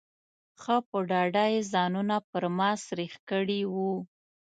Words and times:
ښه 0.61 0.75
په 0.89 0.97
ډاډه 1.09 1.45
یې 1.53 1.61
ځانونه 1.73 2.15
پر 2.29 2.43
ما 2.57 2.69
سرېښ 2.85 3.13
کړي 3.29 3.61
وو. 3.73 3.93